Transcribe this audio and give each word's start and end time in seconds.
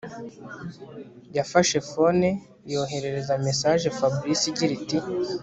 yafashe 1.37 1.77
phone 1.89 2.27
yoherereza 2.71 3.33
message 3.45 3.85
Fabric 3.97 4.39
igira 4.51 4.73
iti 4.79 4.97